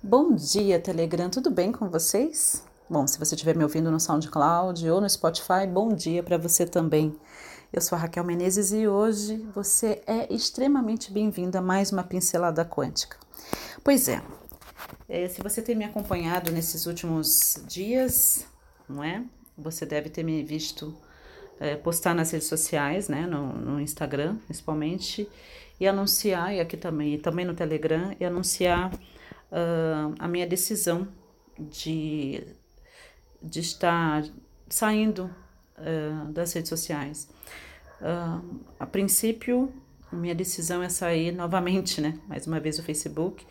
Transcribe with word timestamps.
Bom 0.00 0.32
dia, 0.32 0.78
Telegram, 0.78 1.28
tudo 1.28 1.50
bem 1.50 1.72
com 1.72 1.88
vocês? 1.90 2.64
Bom, 2.88 3.04
se 3.08 3.18
você 3.18 3.34
estiver 3.34 3.56
me 3.56 3.64
ouvindo 3.64 3.90
no 3.90 3.98
SoundCloud 3.98 4.88
ou 4.88 5.00
no 5.00 5.10
Spotify, 5.10 5.66
bom 5.68 5.92
dia 5.92 6.22
para 6.22 6.38
você 6.38 6.64
também. 6.64 7.16
Eu 7.72 7.80
sou 7.80 7.96
a 7.96 8.02
Raquel 8.02 8.22
Menezes 8.22 8.70
e 8.70 8.86
hoje 8.86 9.44
você 9.52 10.00
é 10.06 10.32
extremamente 10.32 11.10
bem-vindo 11.10 11.58
a 11.58 11.60
mais 11.60 11.90
uma 11.90 12.04
pincelada 12.04 12.64
quântica. 12.64 13.16
Pois 13.82 14.08
é, 14.08 14.22
é, 15.08 15.28
se 15.28 15.42
você 15.42 15.60
tem 15.60 15.74
me 15.74 15.84
acompanhado 15.84 16.52
nesses 16.52 16.86
últimos 16.86 17.60
dias, 17.66 18.46
não 18.88 19.02
é? 19.02 19.24
Você 19.58 19.84
deve 19.84 20.08
ter 20.10 20.22
me 20.22 20.44
visto 20.44 20.96
é, 21.58 21.74
postar 21.74 22.14
nas 22.14 22.30
redes 22.30 22.46
sociais, 22.46 23.08
né, 23.08 23.26
no, 23.26 23.52
no 23.52 23.80
Instagram 23.80 24.36
principalmente, 24.46 25.28
e 25.80 25.88
anunciar, 25.88 26.54
e 26.54 26.60
aqui 26.60 26.76
também, 26.76 27.14
e 27.14 27.18
também 27.18 27.44
no 27.44 27.52
Telegram, 27.52 28.14
e 28.20 28.24
anunciar 28.24 28.92
uh, 29.50 30.14
a 30.18 30.28
minha 30.28 30.46
decisão 30.46 31.08
de, 31.58 32.42
de 33.42 33.60
estar 33.60 34.24
saindo 34.68 35.30
uh, 35.78 36.32
das 36.32 36.52
redes 36.52 36.68
sociais. 36.68 37.28
Uh, 38.00 38.60
a 38.78 38.86
princípio, 38.86 39.72
minha 40.12 40.34
decisão 40.34 40.82
é 40.82 40.88
sair 40.88 41.32
novamente, 41.32 42.00
né? 42.00 42.18
Mais 42.28 42.46
uma 42.46 42.60
vez 42.60 42.78
o 42.78 42.82
Facebook 42.82 43.44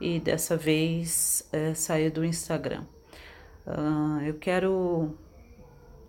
e 0.00 0.18
dessa 0.18 0.56
vez 0.56 1.48
uh, 1.52 1.74
sair 1.74 2.10
do 2.10 2.24
Instagram. 2.24 2.84
Uh, 3.66 4.22
eu 4.24 4.34
quero 4.34 5.14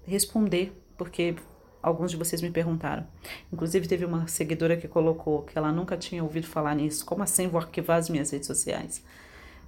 responder 0.05 0.71
porque 0.97 1.35
alguns 1.83 2.11
de 2.11 2.17
vocês 2.17 2.41
me 2.41 2.49
perguntaram. 2.49 3.05
Inclusive 3.51 3.87
teve 3.87 4.05
uma 4.05 4.27
seguidora 4.27 4.77
que 4.77 4.87
colocou 4.87 5.41
que 5.43 5.57
ela 5.57 5.71
nunca 5.71 5.97
tinha 5.97 6.23
ouvido 6.23 6.47
falar 6.47 6.75
nisso. 6.75 7.05
Como 7.05 7.23
assim 7.23 7.47
vou 7.47 7.59
arquivar 7.59 7.97
as 7.97 8.09
minhas 8.09 8.31
redes 8.31 8.47
sociais? 8.47 9.03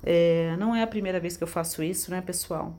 É, 0.03 0.55
não 0.57 0.75
é 0.75 0.83
a 0.83 0.87
primeira 0.87 1.19
vez 1.19 1.37
que 1.37 1.43
eu 1.43 1.47
faço 1.47 1.81
isso, 1.81 2.11
né, 2.11 2.21
pessoal? 2.21 2.77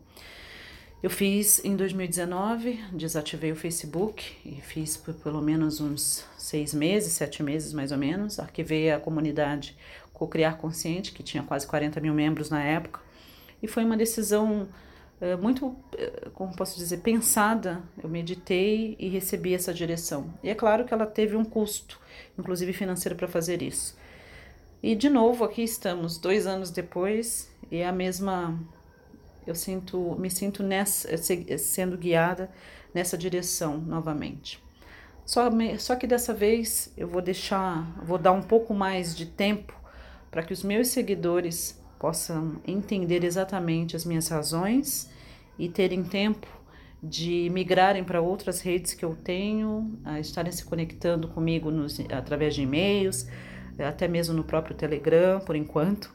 Eu 1.02 1.10
fiz 1.10 1.62
em 1.62 1.76
2019, 1.76 2.82
desativei 2.92 3.52
o 3.52 3.56
Facebook 3.56 4.24
e 4.42 4.60
fiz 4.62 4.96
por 4.96 5.12
pelo 5.12 5.42
menos 5.42 5.78
uns 5.78 6.26
seis 6.38 6.72
meses, 6.72 7.12
sete 7.12 7.42
meses 7.42 7.74
mais 7.74 7.92
ou 7.92 7.98
menos. 7.98 8.40
Arquivei 8.40 8.90
a 8.90 8.98
comunidade 8.98 9.76
Cocriar 10.14 10.56
Consciente, 10.56 11.12
que 11.12 11.22
tinha 11.22 11.42
quase 11.42 11.66
40 11.66 12.00
mil 12.00 12.14
membros 12.14 12.48
na 12.48 12.62
época. 12.62 13.00
E 13.62 13.68
foi 13.68 13.84
uma 13.84 13.98
decisão 13.98 14.66
é, 15.20 15.36
muito, 15.36 15.76
é, 15.96 16.28
como 16.32 16.54
posso 16.56 16.78
dizer, 16.78 16.98
pensada. 16.98 17.82
Eu 18.02 18.08
meditei 18.08 18.96
e 18.98 19.08
recebi 19.08 19.54
essa 19.54 19.74
direção. 19.74 20.32
E 20.42 20.48
é 20.48 20.54
claro 20.54 20.84
que 20.84 20.94
ela 20.94 21.04
teve 21.06 21.36
um 21.36 21.44
custo, 21.44 22.00
inclusive 22.38 22.72
financeiro, 22.72 23.14
para 23.14 23.28
fazer 23.28 23.60
isso. 23.62 23.94
E 24.86 24.94
de 24.94 25.08
novo 25.08 25.44
aqui 25.44 25.62
estamos, 25.62 26.18
dois 26.18 26.46
anos 26.46 26.70
depois, 26.70 27.50
e 27.70 27.82
a 27.82 27.90
mesma. 27.90 28.60
Eu 29.46 29.54
sinto, 29.54 30.14
me 30.18 30.28
sinto 30.28 30.62
nessa, 30.62 31.08
sendo 31.56 31.96
guiada 31.96 32.50
nessa 32.92 33.16
direção 33.16 33.78
novamente. 33.78 34.62
Só, 35.24 35.48
só 35.78 35.96
que 35.96 36.06
dessa 36.06 36.34
vez 36.34 36.92
eu 36.98 37.08
vou 37.08 37.22
deixar, 37.22 37.98
vou 38.04 38.18
dar 38.18 38.32
um 38.32 38.42
pouco 38.42 38.74
mais 38.74 39.16
de 39.16 39.24
tempo 39.24 39.72
para 40.30 40.42
que 40.42 40.52
os 40.52 40.62
meus 40.62 40.88
seguidores 40.88 41.82
possam 41.98 42.60
entender 42.66 43.24
exatamente 43.24 43.96
as 43.96 44.04
minhas 44.04 44.28
razões 44.28 45.08
e 45.58 45.66
terem 45.66 46.04
tempo 46.04 46.46
de 47.02 47.48
migrarem 47.50 48.04
para 48.04 48.20
outras 48.20 48.60
redes 48.60 48.92
que 48.92 49.04
eu 49.04 49.16
tenho, 49.16 49.98
estarem 50.20 50.52
se 50.52 50.62
conectando 50.62 51.26
comigo 51.28 51.70
nos, 51.70 51.98
através 52.10 52.54
de 52.54 52.60
e-mails, 52.60 53.26
até 53.78 54.06
mesmo 54.06 54.34
no 54.34 54.44
próprio 54.44 54.76
Telegram, 54.76 55.40
por 55.40 55.56
enquanto. 55.56 56.12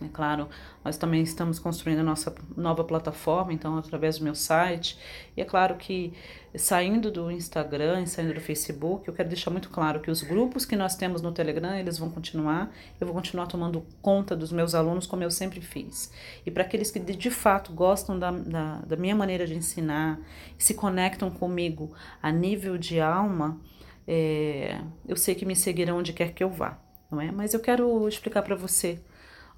É 0.00 0.08
claro, 0.12 0.48
nós 0.84 0.96
também 0.96 1.22
estamos 1.22 1.58
construindo 1.58 1.98
a 1.98 2.04
nossa 2.04 2.32
nova 2.56 2.84
plataforma, 2.84 3.52
então 3.52 3.76
através 3.76 4.18
do 4.18 4.24
meu 4.24 4.34
site. 4.34 4.96
E 5.36 5.40
é 5.40 5.44
claro 5.44 5.74
que 5.74 6.12
saindo 6.54 7.10
do 7.10 7.30
Instagram, 7.30 8.06
saindo 8.06 8.32
do 8.32 8.40
Facebook, 8.40 9.08
eu 9.08 9.14
quero 9.14 9.28
deixar 9.28 9.50
muito 9.50 9.68
claro 9.70 10.00
que 10.00 10.10
os 10.10 10.22
grupos 10.22 10.64
que 10.64 10.76
nós 10.76 10.94
temos 10.94 11.20
no 11.20 11.32
Telegram, 11.32 11.74
eles 11.74 11.98
vão 11.98 12.10
continuar. 12.10 12.72
Eu 13.00 13.08
vou 13.08 13.14
continuar 13.14 13.46
tomando 13.46 13.84
conta 14.00 14.36
dos 14.36 14.52
meus 14.52 14.72
alunos 14.72 15.06
como 15.06 15.24
eu 15.24 15.30
sempre 15.32 15.60
fiz. 15.60 16.12
E 16.46 16.50
para 16.50 16.62
aqueles 16.62 16.92
que 16.92 17.00
de 17.00 17.30
fato 17.30 17.72
gostam 17.72 18.16
da, 18.16 18.30
da, 18.30 18.76
da 18.76 18.96
minha 18.96 19.16
maneira 19.16 19.46
de 19.46 19.54
ensinar, 19.54 20.20
se 20.56 20.74
conectam 20.74 21.28
comigo 21.28 21.92
a 22.22 22.30
nível 22.30 22.78
de 22.78 23.00
alma, 23.00 23.58
é, 24.10 24.80
eu 25.06 25.16
sei 25.16 25.34
que 25.34 25.44
me 25.44 25.54
seguirão 25.54 25.98
onde 25.98 26.14
quer 26.14 26.32
que 26.32 26.42
eu 26.42 26.48
vá, 26.48 26.78
não 27.10 27.20
é? 27.20 27.30
Mas 27.30 27.52
eu 27.52 27.60
quero 27.60 28.08
explicar 28.08 28.40
para 28.42 28.56
você 28.56 28.98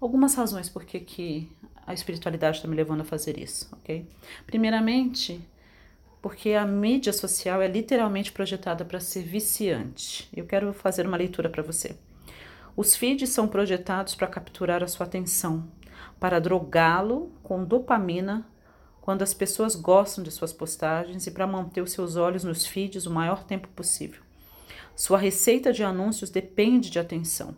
algumas 0.00 0.34
razões 0.34 0.68
por 0.68 0.84
que, 0.84 0.98
que 0.98 1.52
a 1.86 1.94
espiritualidade 1.94 2.56
está 2.56 2.66
me 2.66 2.74
levando 2.74 3.02
a 3.02 3.04
fazer 3.04 3.38
isso, 3.38 3.68
ok? 3.72 4.04
Primeiramente, 4.48 5.40
porque 6.20 6.54
a 6.54 6.66
mídia 6.66 7.12
social 7.12 7.62
é 7.62 7.68
literalmente 7.68 8.32
projetada 8.32 8.84
para 8.84 8.98
ser 8.98 9.22
viciante. 9.22 10.28
Eu 10.34 10.44
quero 10.44 10.72
fazer 10.74 11.06
uma 11.06 11.16
leitura 11.16 11.48
para 11.48 11.62
você. 11.62 11.96
Os 12.76 12.96
feeds 12.96 13.28
são 13.28 13.46
projetados 13.46 14.16
para 14.16 14.26
capturar 14.26 14.82
a 14.82 14.88
sua 14.88 15.06
atenção, 15.06 15.68
para 16.18 16.40
drogá-lo 16.40 17.30
com 17.44 17.64
dopamina 17.64 18.44
quando 19.00 19.22
as 19.22 19.32
pessoas 19.32 19.76
gostam 19.76 20.24
de 20.24 20.30
suas 20.32 20.52
postagens 20.52 21.28
e 21.28 21.30
para 21.30 21.46
manter 21.46 21.82
os 21.82 21.92
seus 21.92 22.16
olhos 22.16 22.42
nos 22.42 22.66
feeds 22.66 23.06
o 23.06 23.12
maior 23.12 23.44
tempo 23.44 23.68
possível. 23.68 24.22
Sua 25.00 25.16
receita 25.16 25.72
de 25.72 25.82
anúncios 25.82 26.28
depende 26.28 26.90
de 26.90 26.98
atenção. 26.98 27.56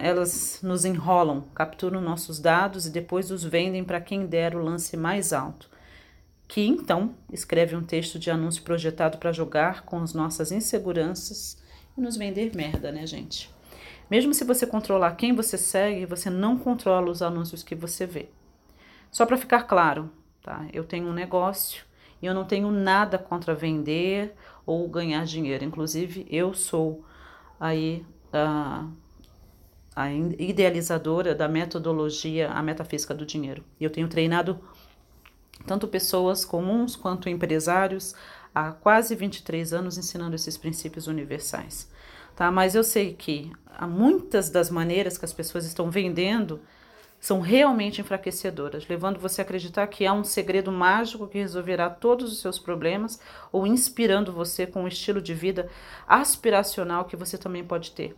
Elas 0.00 0.58
nos 0.62 0.86
enrolam, 0.86 1.42
capturam 1.54 2.00
nossos 2.00 2.40
dados 2.40 2.86
e 2.86 2.90
depois 2.90 3.30
os 3.30 3.44
vendem 3.44 3.84
para 3.84 4.00
quem 4.00 4.24
der 4.24 4.56
o 4.56 4.64
lance 4.64 4.96
mais 4.96 5.34
alto, 5.34 5.68
que 6.48 6.62
então 6.62 7.14
escreve 7.30 7.76
um 7.76 7.84
texto 7.84 8.18
de 8.18 8.30
anúncio 8.30 8.62
projetado 8.62 9.18
para 9.18 9.32
jogar 9.32 9.82
com 9.82 9.98
as 9.98 10.14
nossas 10.14 10.50
inseguranças 10.50 11.62
e 11.94 12.00
nos 12.00 12.16
vender 12.16 12.56
merda, 12.56 12.90
né, 12.90 13.06
gente? 13.06 13.50
Mesmo 14.10 14.32
se 14.32 14.44
você 14.44 14.66
controlar 14.66 15.16
quem 15.16 15.34
você 15.34 15.58
segue, 15.58 16.06
você 16.06 16.30
não 16.30 16.56
controla 16.56 17.10
os 17.10 17.20
anúncios 17.20 17.62
que 17.62 17.74
você 17.74 18.06
vê. 18.06 18.30
Só 19.10 19.26
para 19.26 19.36
ficar 19.36 19.64
claro, 19.64 20.10
tá? 20.42 20.66
Eu 20.72 20.84
tenho 20.84 21.06
um 21.06 21.12
negócio 21.12 21.84
e 22.22 22.26
eu 22.26 22.32
não 22.32 22.44
tenho 22.44 22.70
nada 22.70 23.18
contra 23.18 23.52
vender 23.52 24.32
ou 24.64 24.88
ganhar 24.88 25.26
dinheiro. 25.26 25.64
Inclusive, 25.64 26.24
eu 26.30 26.54
sou 26.54 27.04
aí 27.58 28.06
a, 28.32 28.86
a 29.94 30.12
idealizadora 30.12 31.34
da 31.34 31.48
metodologia, 31.48 32.50
a 32.50 32.62
metafísica 32.62 33.12
do 33.12 33.26
dinheiro. 33.26 33.64
E 33.80 33.84
eu 33.84 33.90
tenho 33.90 34.08
treinado 34.08 34.60
tanto 35.66 35.88
pessoas 35.88 36.44
comuns 36.44 36.94
quanto 36.94 37.28
empresários 37.28 38.14
há 38.54 38.70
quase 38.70 39.14
23 39.16 39.72
anos 39.72 39.98
ensinando 39.98 40.36
esses 40.36 40.56
princípios 40.56 41.08
universais. 41.08 41.90
Tá? 42.36 42.50
Mas 42.50 42.74
eu 42.74 42.84
sei 42.84 43.14
que 43.14 43.50
há 43.66 43.86
muitas 43.86 44.48
das 44.48 44.70
maneiras 44.70 45.18
que 45.18 45.24
as 45.24 45.32
pessoas 45.32 45.66
estão 45.66 45.90
vendendo 45.90 46.60
são 47.22 47.40
realmente 47.40 48.00
enfraquecedoras, 48.00 48.88
levando 48.88 49.20
você 49.20 49.40
a 49.40 49.44
acreditar 49.44 49.86
que 49.86 50.04
há 50.04 50.12
um 50.12 50.24
segredo 50.24 50.72
mágico 50.72 51.28
que 51.28 51.38
resolverá 51.38 51.88
todos 51.88 52.32
os 52.32 52.40
seus 52.40 52.58
problemas 52.58 53.20
ou 53.52 53.64
inspirando 53.64 54.32
você 54.32 54.66
com 54.66 54.82
um 54.82 54.88
estilo 54.88 55.22
de 55.22 55.32
vida 55.32 55.70
aspiracional 56.04 57.04
que 57.04 57.14
você 57.14 57.38
também 57.38 57.62
pode 57.62 57.92
ter. 57.92 58.16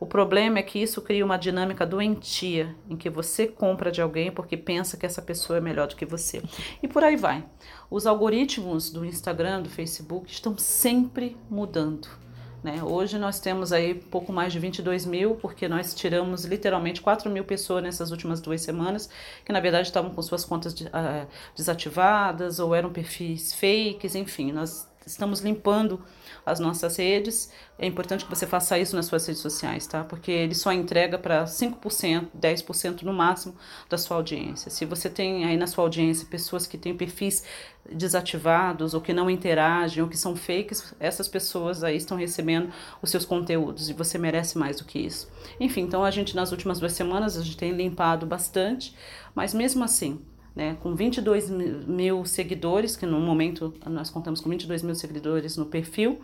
O 0.00 0.06
problema 0.06 0.58
é 0.58 0.62
que 0.62 0.78
isso 0.78 1.02
cria 1.02 1.26
uma 1.26 1.36
dinâmica 1.36 1.84
doentia, 1.84 2.74
em 2.88 2.96
que 2.96 3.10
você 3.10 3.46
compra 3.46 3.92
de 3.92 4.00
alguém 4.00 4.32
porque 4.32 4.56
pensa 4.56 4.96
que 4.96 5.04
essa 5.04 5.20
pessoa 5.20 5.58
é 5.58 5.60
melhor 5.60 5.86
do 5.86 5.96
que 5.96 6.06
você. 6.06 6.42
E 6.82 6.88
por 6.88 7.04
aí 7.04 7.16
vai. 7.16 7.44
Os 7.90 8.06
algoritmos 8.06 8.88
do 8.90 9.04
Instagram, 9.04 9.60
do 9.60 9.68
Facebook 9.68 10.32
estão 10.32 10.56
sempre 10.56 11.36
mudando. 11.50 12.25
Né? 12.66 12.82
Hoje 12.82 13.16
nós 13.16 13.38
temos 13.38 13.72
aí 13.72 13.94
pouco 13.94 14.32
mais 14.32 14.52
de 14.52 14.58
22 14.58 15.06
mil, 15.06 15.36
porque 15.36 15.68
nós 15.68 15.94
tiramos 15.94 16.44
literalmente 16.44 17.00
4 17.00 17.30
mil 17.30 17.44
pessoas 17.44 17.80
nessas 17.80 18.10
últimas 18.10 18.40
duas 18.40 18.60
semanas, 18.60 19.08
que 19.44 19.52
na 19.52 19.60
verdade 19.60 19.86
estavam 19.86 20.10
com 20.10 20.20
suas 20.20 20.44
contas 20.44 20.74
de, 20.74 20.84
uh, 20.86 21.28
desativadas 21.54 22.58
ou 22.58 22.74
eram 22.74 22.92
perfis 22.92 23.52
fakes, 23.52 24.16
enfim, 24.16 24.50
nós 24.50 24.84
estamos 25.06 25.40
limpando 25.40 26.00
as 26.44 26.58
nossas 26.58 26.96
redes. 26.96 27.50
É 27.78 27.86
importante 27.86 28.24
que 28.24 28.30
você 28.30 28.46
faça 28.46 28.78
isso 28.78 28.96
nas 28.96 29.06
suas 29.06 29.24
redes 29.26 29.40
sociais, 29.40 29.86
tá? 29.86 30.02
Porque 30.02 30.30
ele 30.30 30.54
só 30.54 30.72
entrega 30.72 31.18
para 31.18 31.44
5%, 31.44 32.28
10% 32.36 33.02
no 33.02 33.12
máximo 33.12 33.54
da 33.88 33.96
sua 33.96 34.16
audiência. 34.16 34.70
Se 34.70 34.84
você 34.84 35.08
tem 35.08 35.44
aí 35.44 35.56
na 35.56 35.66
sua 35.66 35.84
audiência 35.84 36.26
pessoas 36.28 36.66
que 36.66 36.76
têm 36.76 36.96
perfis 36.96 37.44
desativados 37.90 38.94
ou 38.94 39.00
que 39.00 39.12
não 39.12 39.30
interagem 39.30 40.02
ou 40.02 40.08
que 40.08 40.16
são 40.16 40.34
fakes, 40.34 40.92
essas 40.98 41.28
pessoas 41.28 41.84
aí 41.84 41.96
estão 41.96 42.16
recebendo 42.16 42.72
os 43.00 43.10
seus 43.10 43.24
conteúdos 43.24 43.88
e 43.88 43.92
você 43.92 44.18
merece 44.18 44.58
mais 44.58 44.78
do 44.78 44.84
que 44.84 44.98
isso. 44.98 45.30
Enfim, 45.60 45.82
então 45.82 46.04
a 46.04 46.10
gente 46.10 46.34
nas 46.34 46.50
últimas 46.50 46.80
duas 46.80 46.92
semanas 46.92 47.36
a 47.36 47.42
gente 47.42 47.56
tem 47.56 47.72
limpado 47.72 48.26
bastante, 48.26 48.92
mas 49.34 49.54
mesmo 49.54 49.84
assim 49.84 50.20
né, 50.56 50.76
com 50.82 50.96
22 50.96 51.50
mil 51.50 52.24
seguidores, 52.24 52.96
que 52.96 53.04
no 53.04 53.20
momento 53.20 53.74
nós 53.84 54.08
contamos 54.08 54.40
com 54.40 54.48
22 54.48 54.82
mil 54.82 54.94
seguidores 54.94 55.56
no 55.58 55.66
perfil, 55.66 56.18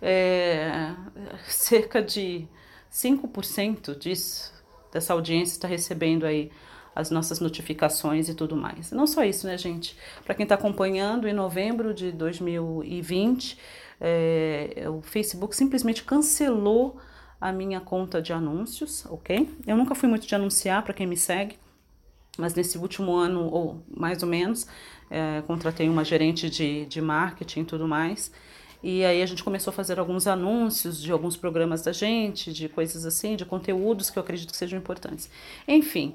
é, 0.00 0.94
cerca 1.46 2.02
de 2.02 2.48
5% 2.90 3.98
disso 3.98 4.54
dessa 4.90 5.12
audiência 5.12 5.54
está 5.54 5.68
recebendo 5.68 6.24
aí 6.24 6.50
as 6.94 7.10
nossas 7.10 7.40
notificações 7.40 8.28
e 8.28 8.34
tudo 8.34 8.56
mais. 8.56 8.92
Não 8.92 9.06
só 9.06 9.24
isso, 9.24 9.46
né, 9.46 9.58
gente? 9.58 9.96
Para 10.24 10.34
quem 10.34 10.44
está 10.44 10.54
acompanhando, 10.54 11.26
em 11.26 11.32
novembro 11.32 11.92
de 11.92 12.12
2020, 12.12 13.58
é, 14.00 14.84
o 14.88 15.02
Facebook 15.02 15.56
simplesmente 15.56 16.04
cancelou 16.04 16.96
a 17.40 17.50
minha 17.50 17.80
conta 17.80 18.22
de 18.22 18.32
anúncios, 18.32 19.04
ok? 19.06 19.50
Eu 19.66 19.76
nunca 19.76 19.94
fui 19.96 20.08
muito 20.08 20.26
de 20.26 20.34
anunciar 20.34 20.84
para 20.84 20.94
quem 20.94 21.06
me 21.06 21.16
segue, 21.16 21.58
mas 22.38 22.54
nesse 22.54 22.78
último 22.78 23.14
ano, 23.14 23.48
ou 23.50 23.82
mais 23.88 24.22
ou 24.22 24.28
menos, 24.28 24.66
é, 25.10 25.42
contratei 25.46 25.88
uma 25.88 26.04
gerente 26.04 26.50
de, 26.50 26.86
de 26.86 27.00
marketing 27.00 27.60
e 27.60 27.64
tudo 27.64 27.86
mais. 27.86 28.32
E 28.82 29.04
aí 29.04 29.22
a 29.22 29.26
gente 29.26 29.42
começou 29.42 29.70
a 29.70 29.74
fazer 29.74 29.98
alguns 29.98 30.26
anúncios 30.26 31.00
de 31.00 31.10
alguns 31.10 31.36
programas 31.36 31.82
da 31.82 31.92
gente, 31.92 32.52
de 32.52 32.68
coisas 32.68 33.06
assim, 33.06 33.34
de 33.34 33.44
conteúdos 33.44 34.10
que 34.10 34.18
eu 34.18 34.22
acredito 34.22 34.50
que 34.50 34.56
sejam 34.56 34.78
importantes. 34.78 35.30
Enfim, 35.66 36.14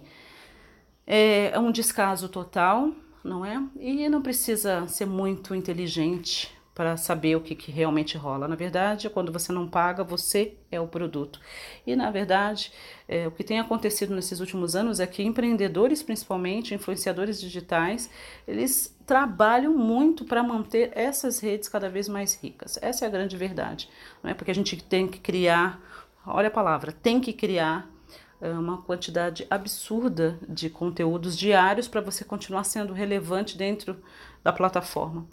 é, 1.08 1.52
é 1.52 1.60
um 1.60 1.72
descaso 1.72 2.30
total, 2.30 2.92
não 3.24 3.44
é? 3.44 3.60
E 3.80 4.08
não 4.08 4.22
precisa 4.22 4.88
ser 4.88 5.08
muito 5.08 5.56
inteligente 5.56 6.59
para 6.80 6.96
saber 6.96 7.36
o 7.36 7.42
que, 7.42 7.56
que, 7.56 7.74
realmente 7.74 8.18
rola. 8.18 8.48
Na 8.48 8.56
verdade, 8.56 9.10
quando 9.10 9.34
você 9.34 9.52
não 9.52 9.68
paga, 9.68 10.02
você 10.02 10.54
é 10.72 10.80
o 10.80 10.88
produto. 10.88 11.38
E 11.86 11.94
na 11.94 12.10
verdade, 12.10 12.72
é, 13.06 13.28
o 13.28 13.32
que 13.32 13.44
tem 13.44 13.60
acontecido 13.60 14.16
nesses 14.16 14.40
últimos 14.40 14.78
anos 14.78 15.02
é 15.02 15.06
que 15.06 15.22
empreendedores, 15.22 16.02
principalmente 16.02 16.74
influenciadores 16.74 17.42
digitais, 17.42 18.10
eles 18.48 18.98
trabalham 19.06 19.74
muito 19.74 20.24
para 20.24 20.42
manter 20.42 20.90
essas 20.96 21.42
redes 21.42 21.68
cada 21.68 21.90
vez 21.90 22.08
mais 22.08 22.42
ricas. 22.42 22.80
Essa 22.82 23.04
é 23.04 23.10
a 23.10 23.12
grande 23.12 23.36
verdade, 23.36 23.90
não 24.24 24.32
é? 24.32 24.34
Porque 24.34 24.52
a 24.52 24.56
gente 24.56 24.82
tem 24.82 25.06
que 25.06 25.20
criar, 25.20 25.82
olha 26.26 26.48
a 26.48 26.52
palavra, 26.52 26.94
tem 26.94 27.20
que 27.20 27.34
criar 27.34 27.92
é, 28.40 28.52
uma 28.52 28.82
quantidade 28.84 29.46
absurda 29.50 30.40
de 30.48 30.70
conteúdos 30.70 31.38
diários 31.38 31.90
para 31.90 32.00
você 32.00 32.24
continuar 32.24 32.64
sendo 32.64 32.94
relevante 32.94 33.58
dentro 33.58 33.98
da 34.44 34.54
plataforma. 34.54 35.28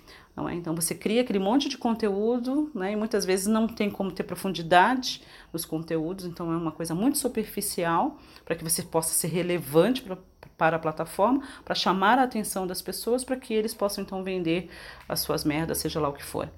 É? 0.50 0.54
Então 0.54 0.74
você 0.74 0.94
cria 0.94 1.22
aquele 1.22 1.38
monte 1.38 1.66
de 1.66 1.78
conteúdo 1.78 2.70
né, 2.74 2.92
e 2.92 2.96
muitas 2.96 3.24
vezes 3.24 3.46
não 3.46 3.66
tem 3.66 3.90
como 3.90 4.12
ter 4.12 4.22
profundidade 4.22 5.22
nos 5.50 5.64
conteúdos, 5.64 6.26
então 6.26 6.52
é 6.52 6.56
uma 6.56 6.72
coisa 6.72 6.94
muito 6.94 7.16
superficial 7.16 8.18
para 8.44 8.54
que 8.54 8.62
você 8.62 8.82
possa 8.82 9.14
ser 9.14 9.28
relevante 9.28 10.02
pra, 10.02 10.18
para 10.58 10.76
a 10.76 10.78
plataforma, 10.78 11.42
para 11.64 11.74
chamar 11.74 12.18
a 12.18 12.24
atenção 12.24 12.66
das 12.66 12.82
pessoas, 12.82 13.24
para 13.24 13.36
que 13.36 13.54
eles 13.54 13.72
possam 13.72 14.04
então 14.04 14.22
vender 14.22 14.68
as 15.08 15.20
suas 15.20 15.42
merdas, 15.42 15.78
seja 15.78 15.98
lá 15.98 16.10
o 16.10 16.12
que 16.12 16.22
for. 16.22 16.50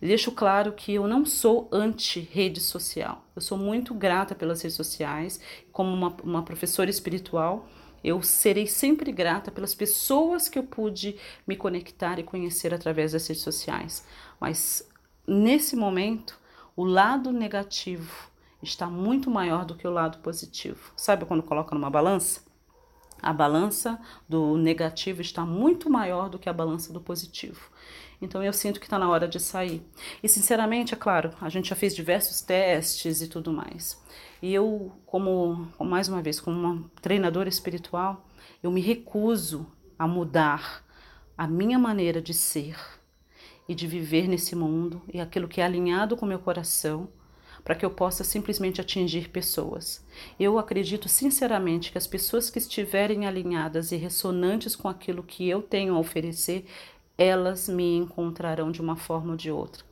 Deixo 0.00 0.30
claro 0.30 0.72
que 0.72 0.94
eu 0.94 1.08
não 1.08 1.26
sou 1.26 1.68
anti-rede 1.72 2.60
social, 2.60 3.24
eu 3.34 3.42
sou 3.42 3.58
muito 3.58 3.92
grata 3.94 4.32
pelas 4.36 4.62
redes 4.62 4.76
sociais, 4.76 5.40
como 5.72 5.92
uma, 5.92 6.16
uma 6.22 6.42
professora 6.44 6.88
espiritual 6.88 7.66
eu 8.04 8.22
serei 8.22 8.66
sempre 8.66 9.10
grata 9.10 9.50
pelas 9.50 9.74
pessoas 9.74 10.46
que 10.46 10.58
eu 10.58 10.62
pude 10.62 11.16
me 11.46 11.56
conectar 11.56 12.18
e 12.18 12.22
conhecer 12.22 12.74
através 12.74 13.12
das 13.12 13.26
redes 13.26 13.42
sociais. 13.42 14.06
Mas 14.38 14.86
nesse 15.26 15.74
momento, 15.74 16.38
o 16.76 16.84
lado 16.84 17.32
negativo 17.32 18.30
está 18.62 18.86
muito 18.88 19.30
maior 19.30 19.64
do 19.64 19.74
que 19.74 19.86
o 19.86 19.90
lado 19.90 20.18
positivo. 20.18 20.92
Sabe 20.94 21.24
quando 21.24 21.42
coloca 21.42 21.74
numa 21.74 21.88
balança? 21.88 22.43
A 23.22 23.32
balança 23.32 23.98
do 24.28 24.56
negativo 24.56 25.20
está 25.20 25.44
muito 25.44 25.88
maior 25.88 26.28
do 26.28 26.38
que 26.38 26.48
a 26.48 26.52
balança 26.52 26.92
do 26.92 27.00
positivo. 27.00 27.70
Então 28.20 28.42
eu 28.42 28.52
sinto 28.52 28.80
que 28.80 28.86
está 28.86 28.98
na 28.98 29.08
hora 29.08 29.26
de 29.26 29.40
sair. 29.40 29.82
E 30.22 30.28
sinceramente, 30.28 30.94
é 30.94 30.96
claro, 30.96 31.32
a 31.40 31.48
gente 31.48 31.68
já 31.68 31.76
fez 31.76 31.94
diversos 31.94 32.40
testes 32.40 33.20
e 33.20 33.28
tudo 33.28 33.52
mais. 33.52 34.00
E 34.42 34.52
eu, 34.52 34.92
como, 35.06 35.68
mais 35.80 36.08
uma 36.08 36.22
vez, 36.22 36.40
como 36.40 36.58
uma 36.58 36.90
treinadora 37.00 37.48
espiritual, 37.48 38.26
eu 38.62 38.70
me 38.70 38.80
recuso 38.80 39.66
a 39.98 40.06
mudar 40.06 40.84
a 41.36 41.46
minha 41.46 41.78
maneira 41.78 42.20
de 42.20 42.32
ser 42.32 42.76
e 43.68 43.74
de 43.74 43.86
viver 43.86 44.28
nesse 44.28 44.54
mundo 44.54 45.02
e 45.12 45.20
aquilo 45.20 45.48
que 45.48 45.60
é 45.60 45.64
alinhado 45.64 46.16
com 46.16 46.26
meu 46.26 46.38
coração 46.38 47.08
para 47.64 47.74
que 47.74 47.84
eu 47.84 47.90
possa 47.90 48.22
simplesmente 48.22 48.80
atingir 48.80 49.30
pessoas. 49.30 50.04
Eu 50.38 50.58
acredito 50.58 51.08
sinceramente 51.08 51.90
que 51.90 51.98
as 51.98 52.06
pessoas 52.06 52.50
que 52.50 52.58
estiverem 52.58 53.26
alinhadas 53.26 53.90
e 53.90 53.96
ressonantes 53.96 54.76
com 54.76 54.86
aquilo 54.86 55.22
que 55.22 55.48
eu 55.48 55.62
tenho 55.62 55.94
a 55.94 55.98
oferecer, 55.98 56.66
elas 57.16 57.68
me 57.68 57.96
encontrarão 57.96 58.70
de 58.70 58.82
uma 58.82 58.96
forma 58.96 59.30
ou 59.30 59.36
de 59.36 59.50
outra. 59.50 59.82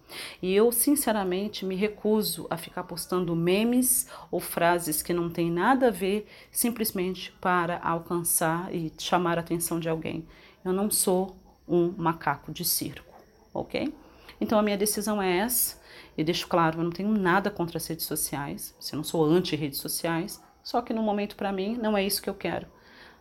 E 0.43 0.55
eu, 0.55 0.71
sinceramente, 0.71 1.65
me 1.65 1.75
recuso 1.75 2.47
a 2.51 2.57
ficar 2.59 2.83
postando 2.85 3.35
memes 3.35 4.07
ou 4.31 4.41
frases 4.41 5.03
que 5.03 5.15
não 5.15 5.31
têm 5.31 5.51
nada 5.51 5.89
a 5.89 5.91
ver 5.91 6.27
simplesmente 6.51 7.33
para 7.41 7.79
alcançar 7.79 8.75
e 8.75 8.93
chamar 8.99 9.39
a 9.39 9.41
atenção 9.41 9.81
de 9.81 9.89
alguém. 9.89 10.27
Eu 10.63 10.73
não 10.73 10.91
sou 10.91 11.35
um 11.67 11.93
macaco 11.97 12.53
de 12.53 12.65
circo, 12.65 13.15
ok? 13.55 13.95
Então 14.41 14.59
a 14.59 14.63
minha 14.63 14.77
decisão 14.77 15.21
é 15.21 15.39
essa. 15.39 15.81
E 16.17 16.23
deixo 16.23 16.47
claro, 16.47 16.81
eu 16.81 16.85
não 16.85 16.91
tenho 16.91 17.09
nada 17.11 17.51
contra 17.51 17.79
as 17.79 17.87
redes 17.87 18.05
sociais, 18.05 18.75
eu 18.93 18.97
não 18.97 19.05
sou 19.05 19.25
anti-redes 19.25 19.79
sociais, 19.79 20.43
só 20.63 20.83
que 20.83 20.93
no 20.93 21.03
momento 21.03 21.37
para 21.37 21.51
mim 21.51 21.79
não 21.81 21.97
é 21.97 22.05
isso 22.05 22.21
que 22.21 22.29
eu 22.29 22.35
quero. 22.35 22.67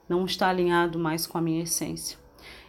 Não 0.10 0.26
está 0.26 0.50
alinhado 0.50 1.00
mais 1.00 1.26
com 1.26 1.38
a 1.38 1.42
minha 1.42 1.64
essência. 1.64 2.18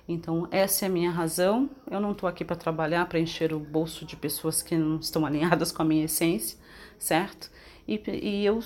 Então, 0.07 0.49
essa 0.51 0.85
é 0.85 0.89
a 0.89 0.91
minha 0.91 1.11
razão. 1.11 1.71
Eu 1.91 2.01
não 2.01 2.13
estou 2.13 2.29
aqui 2.29 2.45
para 2.45 2.57
trabalhar, 2.57 3.07
para 3.07 3.19
encher 3.19 3.53
o 3.53 3.59
bolso 3.59 4.05
de 4.05 4.17
pessoas 4.17 4.63
que 4.63 4.77
não 4.77 4.97
estão 4.97 5.25
alinhadas 5.27 5.73
com 5.73 5.83
a 5.83 5.85
minha 5.85 6.05
essência, 6.05 6.59
certo? 6.99 7.51
E, 7.87 8.01
e 8.07 8.45
eu, 8.45 8.63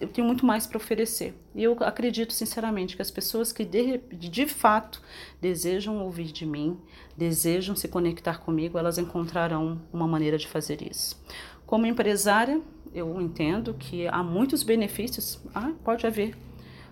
eu 0.00 0.08
tenho 0.08 0.26
muito 0.26 0.44
mais 0.44 0.66
para 0.66 0.76
oferecer. 0.76 1.34
E 1.54 1.62
eu 1.62 1.76
acredito, 1.80 2.32
sinceramente, 2.32 2.96
que 2.96 3.02
as 3.02 3.10
pessoas 3.10 3.52
que 3.52 3.64
de, 3.64 3.98
de 3.98 4.46
fato 4.46 5.02
desejam 5.40 6.02
ouvir 6.02 6.32
de 6.32 6.46
mim, 6.46 6.78
desejam 7.16 7.74
se 7.76 7.88
conectar 7.88 8.38
comigo, 8.38 8.78
elas 8.78 8.98
encontrarão 8.98 9.80
uma 9.92 10.06
maneira 10.06 10.38
de 10.38 10.48
fazer 10.48 10.82
isso. 10.82 11.20
Como 11.66 11.86
empresária, 11.86 12.60
eu 12.94 13.20
entendo 13.20 13.74
que 13.74 14.06
há 14.08 14.22
muitos 14.22 14.62
benefícios, 14.62 15.40
ah, 15.54 15.72
pode 15.84 16.06
haver. 16.06 16.36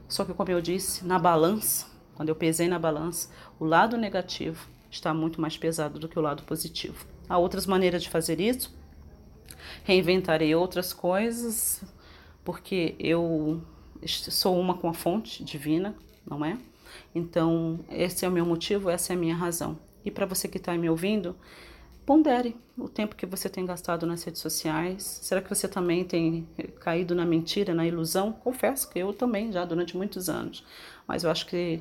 Só 0.09 0.25
que, 0.25 0.35
como 0.35 0.51
eu 0.51 0.61
disse, 0.61 1.05
na 1.05 1.19
balança, 1.19 1.87
quando 2.15 2.31
eu 2.31 2.35
pesei 2.35 2.69
na 2.69 2.79
balança, 2.79 3.29
o 3.59 3.65
lado 3.65 3.97
negativo 3.97 4.69
está 4.91 5.15
muito 5.15 5.41
mais 5.41 5.57
pesado 5.57 5.99
do 5.99 6.09
que 6.09 6.19
o 6.19 6.23
lado 6.23 6.43
positivo. 6.43 7.07
Há 7.29 7.39
outras 7.39 7.67
maneiras 7.67 8.03
de 8.03 8.11
fazer 8.11 8.41
isso. 8.41 8.75
Reinventarei 9.85 10.55
outras 10.55 10.93
coisas, 10.93 11.83
porque 12.45 12.95
eu 12.99 13.63
sou 14.05 14.59
uma 14.59 14.75
com 14.75 14.89
a 14.89 14.95
fonte 14.95 15.45
divina, 15.45 15.95
não 16.29 16.45
é? 16.45 16.59
Então, 17.15 17.81
esse 17.91 18.25
é 18.25 18.29
o 18.29 18.33
meu 18.33 18.45
motivo, 18.45 18.91
essa 18.91 19.13
é 19.13 19.17
a 19.17 19.19
minha 19.19 19.35
razão. 19.35 19.79
E 20.05 20.11
para 20.11 20.27
você 20.27 20.49
que 20.49 20.57
está 20.57 20.77
me 20.77 20.89
ouvindo, 20.89 21.37
pondere 22.07 22.57
o 22.77 22.89
tempo 22.89 23.15
que 23.15 23.27
você 23.27 23.49
tem 23.49 23.65
gastado 23.65 24.07
nas 24.07 24.23
redes 24.25 24.41
sociais. 24.41 25.21
Será 25.23 25.41
que 25.41 25.49
você 25.49 25.69
também 25.69 26.05
tem 26.05 26.47
caído 26.81 27.15
na 27.15 27.25
mentira, 27.25 27.75
na 27.75 27.87
ilusão? 27.87 28.33
Confesso 28.33 28.91
que 28.91 28.99
eu 28.99 29.13
também, 29.13 29.53
já 29.53 29.65
durante 29.65 29.97
muitos 29.97 30.29
anos. 30.29 30.65
Mas 31.07 31.23
eu 31.23 31.31
acho 31.31 31.47
que 31.47 31.81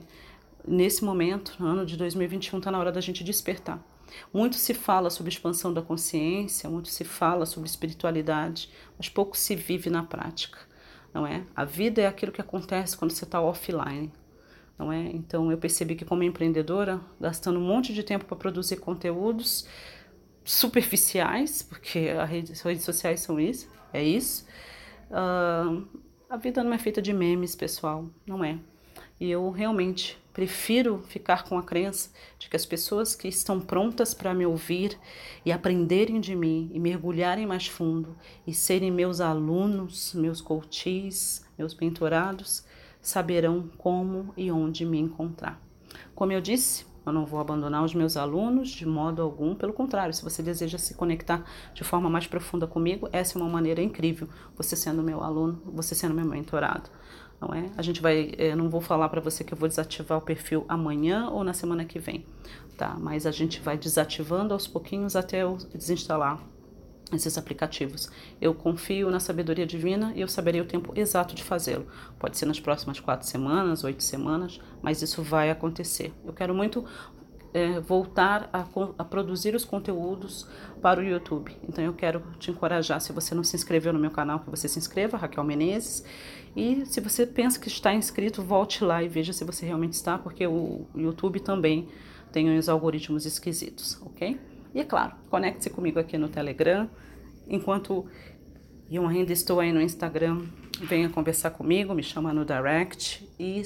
nesse 0.69 1.03
momento, 1.03 1.55
no 1.59 1.65
ano 1.65 1.85
de 1.85 1.97
2021, 1.97 2.59
está 2.59 2.71
na 2.71 2.79
hora 2.79 2.91
da 2.91 3.01
gente 3.01 3.23
despertar. 3.23 3.83
Muito 4.31 4.55
se 4.55 4.73
fala 4.73 5.09
sobre 5.09 5.31
expansão 5.31 5.73
da 5.73 5.81
consciência, 5.81 6.69
muito 6.69 6.89
se 6.89 7.03
fala 7.03 7.45
sobre 7.45 7.67
espiritualidade, 7.67 8.69
mas 8.97 9.09
pouco 9.09 9.35
se 9.35 9.55
vive 9.55 9.89
na 9.89 10.03
prática, 10.03 10.59
não 11.13 11.25
é? 11.25 11.43
A 11.55 11.65
vida 11.65 12.01
é 12.01 12.07
aquilo 12.07 12.31
que 12.31 12.41
acontece 12.41 12.97
quando 12.97 13.11
você 13.11 13.23
está 13.23 13.41
offline, 13.41 14.11
não 14.77 14.91
é? 14.91 15.03
Então 15.07 15.51
eu 15.51 15.57
percebi 15.57 15.95
que 15.95 16.05
como 16.05 16.23
empreendedora, 16.23 17.01
gastando 17.19 17.59
um 17.59 17.63
monte 17.63 17.93
de 17.93 18.03
tempo 18.03 18.25
para 18.25 18.37
produzir 18.37 18.77
conteúdos 18.77 19.67
superficiais, 20.43 21.61
porque 21.61 22.09
as 22.09 22.29
redes 22.29 22.83
sociais 22.83 23.19
são 23.19 23.39
isso, 23.39 23.67
é 23.93 24.03
isso. 24.03 24.45
Uh, 25.09 25.87
a 26.29 26.37
vida 26.37 26.63
não 26.63 26.73
é 26.73 26.77
feita 26.77 27.01
de 27.01 27.13
memes, 27.13 27.55
pessoal, 27.55 28.07
não 28.25 28.43
é. 28.43 28.57
E 29.19 29.29
eu 29.29 29.49
realmente 29.49 30.17
prefiro 30.39 31.03
ficar 31.09 31.43
com 31.43 31.57
a 31.57 31.63
crença 31.63 32.09
de 32.37 32.47
que 32.47 32.55
as 32.55 32.65
pessoas 32.65 33.13
que 33.13 33.27
estão 33.27 33.59
prontas 33.59 34.13
para 34.13 34.33
me 34.33 34.45
ouvir 34.45 34.97
e 35.45 35.51
aprenderem 35.51 36.21
de 36.21 36.33
mim 36.33 36.71
e 36.73 36.79
mergulharem 36.79 37.45
mais 37.45 37.67
fundo 37.67 38.15
e 38.47 38.53
serem 38.53 38.89
meus 38.89 39.19
alunos, 39.19 40.13
meus 40.13 40.39
coaches, 40.39 41.45
meus 41.57 41.75
mentorados, 41.75 42.63
saberão 43.01 43.69
como 43.77 44.33
e 44.37 44.49
onde 44.49 44.85
me 44.85 44.97
encontrar. 44.97 45.61
Como 46.15 46.31
eu 46.31 46.39
disse, 46.39 46.85
eu 47.05 47.11
não 47.11 47.25
vou 47.25 47.41
abandonar 47.41 47.83
os 47.83 47.93
meus 47.93 48.15
alunos 48.15 48.69
de 48.69 48.85
modo 48.85 49.21
algum, 49.21 49.53
pelo 49.53 49.73
contrário, 49.73 50.13
se 50.13 50.23
você 50.23 50.41
deseja 50.41 50.77
se 50.77 50.93
conectar 50.93 51.43
de 51.73 51.83
forma 51.83 52.09
mais 52.09 52.27
profunda 52.27 52.65
comigo, 52.65 53.09
essa 53.11 53.37
é 53.37 53.41
uma 53.41 53.51
maneira 53.51 53.81
incrível, 53.81 54.29
você 54.55 54.77
sendo 54.77 55.03
meu 55.03 55.21
aluno, 55.21 55.61
você 55.65 55.93
sendo 55.93 56.13
meu 56.13 56.23
mentorado 56.23 56.89
não 57.41 57.53
é? 57.53 57.69
A 57.77 57.81
gente 57.81 58.01
vai, 58.01 58.31
é, 58.37 58.55
não 58.55 58.69
vou 58.69 58.81
falar 58.81 59.09
para 59.09 59.21
você 59.21 59.43
que 59.43 59.53
eu 59.53 59.57
vou 59.57 59.67
desativar 59.67 60.17
o 60.17 60.21
perfil 60.21 60.65
amanhã 60.67 61.29
ou 61.29 61.43
na 61.43 61.53
semana 61.53 61.85
que 61.85 61.99
vem, 61.99 62.25
tá? 62.77 62.97
Mas 62.99 63.25
a 63.25 63.31
gente 63.31 63.61
vai 63.61 63.77
desativando 63.77 64.53
aos 64.53 64.67
pouquinhos 64.67 65.15
até 65.15 65.43
eu 65.43 65.57
desinstalar 65.73 66.39
esses 67.15 67.37
aplicativos. 67.37 68.09
Eu 68.39 68.53
confio 68.53 69.09
na 69.09 69.19
sabedoria 69.19 69.65
divina 69.65 70.13
e 70.15 70.21
eu 70.21 70.27
saberei 70.27 70.61
o 70.61 70.65
tempo 70.65 70.93
exato 70.95 71.33
de 71.33 71.43
fazê-lo. 71.43 71.87
Pode 72.19 72.37
ser 72.37 72.45
nas 72.45 72.59
próximas 72.59 72.99
quatro 72.99 73.27
semanas, 73.27 73.83
oito 73.83 74.03
semanas, 74.03 74.59
mas 74.81 75.01
isso 75.01 75.23
vai 75.23 75.49
acontecer. 75.49 76.13
Eu 76.25 76.33
quero 76.33 76.53
muito 76.53 76.85
é, 77.53 77.79
voltar 77.79 78.49
a, 78.53 78.65
a, 78.97 79.03
produzir 79.03 79.55
os 79.55 79.65
conteúdos 79.65 80.47
para 80.81 80.99
o 80.99 81.03
YouTube. 81.03 81.55
Então 81.67 81.83
eu 81.83 81.93
quero 81.93 82.21
te 82.37 82.51
encorajar, 82.51 83.01
se 83.01 83.11
você 83.11 83.33
não 83.33 83.43
se 83.43 83.55
inscreveu 83.55 83.91
no 83.91 83.99
meu 83.99 84.11
canal, 84.11 84.39
que 84.39 84.49
você 84.49 84.67
se 84.67 84.77
inscreva, 84.77 85.17
Raquel 85.17 85.43
Menezes. 85.43 86.03
E 86.55 86.85
se 86.85 86.99
você 87.01 87.25
pensa 87.25 87.59
que 87.59 87.67
está 87.67 87.93
inscrito, 87.93 88.43
volte 88.43 88.83
lá 88.83 89.01
e 89.03 89.07
veja 89.07 89.33
se 89.33 89.43
você 89.43 89.65
realmente 89.65 89.93
está, 89.93 90.17
porque 90.17 90.45
o 90.45 90.85
YouTube 90.95 91.39
também 91.39 91.87
tem 92.31 92.49
uns 92.49 92.69
algoritmos 92.69 93.25
esquisitos, 93.25 93.99
ok? 94.01 94.39
E 94.73 94.79
é 94.79 94.83
claro, 94.83 95.15
conecte-se 95.29 95.69
comigo 95.69 95.99
aqui 95.99 96.17
no 96.17 96.29
Telegram. 96.29 96.87
Enquanto 97.47 98.05
eu 98.91 99.07
ainda 99.07 99.33
estou 99.33 99.59
aí 99.59 99.71
no 99.71 99.81
Instagram, 99.81 100.43
venha 100.81 101.09
conversar 101.09 101.51
comigo, 101.51 101.93
me 101.95 102.03
chama 102.03 102.31
no 102.31 102.45
direct 102.45 103.27
e 103.39 103.61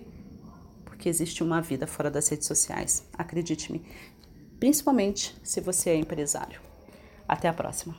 Porque 0.85 1.09
existe 1.09 1.43
uma 1.43 1.61
vida 1.61 1.87
fora 1.87 2.11
das 2.11 2.29
redes 2.29 2.47
sociais. 2.47 3.09
Acredite-me. 3.17 3.85
Principalmente 4.59 5.37
se 5.43 5.61
você 5.61 5.91
é 5.91 5.97
empresário. 5.97 6.61
Até 7.27 7.49
a 7.49 7.53
próxima. 7.53 7.95